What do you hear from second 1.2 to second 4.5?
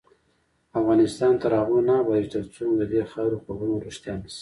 تر هغو نه ابادیږي، ترڅو مو ددې خاورې خوبونه رښتیا نشي.